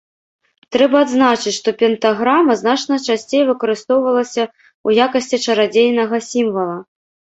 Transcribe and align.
Трэба 0.75 1.01
адзначыць, 1.05 1.53
што 1.57 1.69
пентаграма 1.81 2.55
значна 2.61 2.95
часцей 3.11 3.43
выкарыстоўвалася 3.51 4.41
ў 4.41 4.89
якасці 5.07 5.37
чарадзейнага 5.49 6.17
сімвала. 6.31 6.77